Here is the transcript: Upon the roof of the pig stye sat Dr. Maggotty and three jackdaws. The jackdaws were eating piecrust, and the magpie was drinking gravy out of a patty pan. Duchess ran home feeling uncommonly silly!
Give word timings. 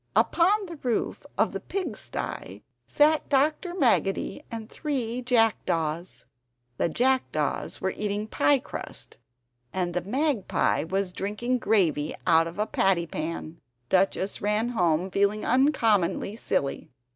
Upon 0.15 0.65
the 0.65 0.77
roof 0.77 1.27
of 1.37 1.51
the 1.51 1.59
pig 1.59 1.95
stye 1.95 2.63
sat 2.87 3.29
Dr. 3.29 3.75
Maggotty 3.75 4.41
and 4.49 4.67
three 4.67 5.21
jackdaws. 5.21 6.25
The 6.77 6.89
jackdaws 6.89 7.79
were 7.81 7.93
eating 7.95 8.25
piecrust, 8.27 9.17
and 9.71 9.93
the 9.93 10.01
magpie 10.01 10.85
was 10.85 11.13
drinking 11.13 11.59
gravy 11.59 12.15
out 12.25 12.47
of 12.47 12.57
a 12.57 12.65
patty 12.65 13.05
pan. 13.05 13.61
Duchess 13.89 14.41
ran 14.41 14.69
home 14.69 15.11
feeling 15.11 15.45
uncommonly 15.45 16.35
silly! 16.35 16.89